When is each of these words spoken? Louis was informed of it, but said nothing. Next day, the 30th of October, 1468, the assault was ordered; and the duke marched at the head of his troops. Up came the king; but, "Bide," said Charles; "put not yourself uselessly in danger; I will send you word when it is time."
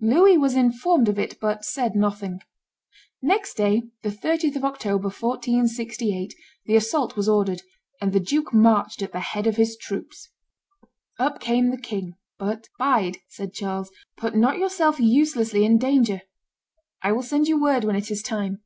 Louis 0.00 0.38
was 0.38 0.54
informed 0.54 1.10
of 1.10 1.18
it, 1.18 1.38
but 1.40 1.62
said 1.62 1.94
nothing. 1.94 2.38
Next 3.20 3.52
day, 3.52 3.82
the 4.02 4.08
30th 4.08 4.56
of 4.56 4.64
October, 4.64 5.10
1468, 5.10 6.34
the 6.64 6.74
assault 6.74 7.16
was 7.16 7.28
ordered; 7.28 7.60
and 8.00 8.14
the 8.14 8.18
duke 8.18 8.54
marched 8.54 9.02
at 9.02 9.12
the 9.12 9.20
head 9.20 9.46
of 9.46 9.56
his 9.56 9.76
troops. 9.76 10.30
Up 11.18 11.38
came 11.38 11.70
the 11.70 11.76
king; 11.76 12.14
but, 12.38 12.70
"Bide," 12.78 13.18
said 13.28 13.52
Charles; 13.52 13.90
"put 14.16 14.34
not 14.34 14.56
yourself 14.56 14.98
uselessly 14.98 15.66
in 15.66 15.76
danger; 15.76 16.22
I 17.02 17.12
will 17.12 17.20
send 17.22 17.46
you 17.46 17.60
word 17.60 17.84
when 17.84 17.94
it 17.94 18.10
is 18.10 18.22
time." 18.22 18.62